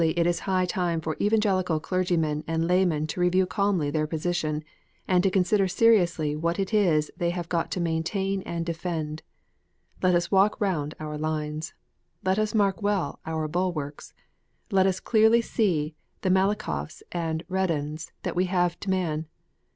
3 0.01 0.09
it 0.17 0.25
is 0.25 0.39
high 0.39 0.65
time 0.65 0.99
for 0.99 1.15
Evangelical 1.21 1.79
clergymen 1.79 2.43
and 2.47 2.65
laymen 2.67 3.05
to 3.05 3.19
review 3.19 3.45
calmly 3.45 3.91
their 3.91 4.07
position, 4.07 4.63
and 5.07 5.21
to 5.21 5.29
consider 5.29 5.67
seriously 5.67 6.35
what 6.35 6.57
it 6.57 6.73
is 6.73 7.11
they 7.17 7.29
have 7.29 7.47
got 7.47 7.69
to 7.69 7.79
maintain 7.79 8.41
and 8.41 8.65
defend. 8.65 9.21
Let 10.01 10.15
us 10.15 10.31
walk 10.31 10.59
round 10.59 10.95
our 10.99 11.19
lines. 11.19 11.75
Let 12.23 12.39
us 12.39 12.55
mark 12.55 12.81
well 12.81 13.19
our 13.27 13.47
bulwarks. 13.47 14.15
Let 14.71 14.87
us 14.87 14.99
clearly 14.99 15.39
see 15.43 15.93
the 16.21 16.31
Malakhoffs 16.31 17.03
and 17.11 17.43
Redans 17.47 18.11
that 18.23 18.35
we 18.35 18.45
have 18.45 18.79
to 18.79 18.89
man. 18.89 19.27